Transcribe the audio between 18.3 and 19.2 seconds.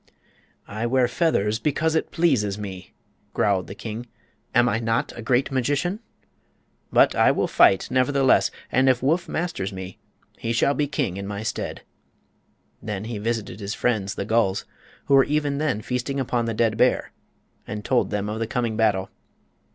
the coming battle.